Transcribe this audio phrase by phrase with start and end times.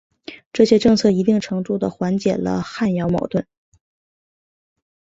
[0.51, 3.45] 这些政策一定程度的缓解了汉瑶矛盾。